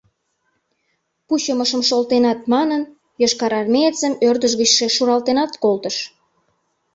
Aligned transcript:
—Пучымышым 1.27 1.81
шолтенат?— 1.89 2.39
манын, 2.53 2.81
йошкарармеецым 3.21 4.13
ӧрдыж 4.27 4.53
гычше 4.59 4.87
шуралтенат 4.95 5.51
колтыш. 5.63 5.95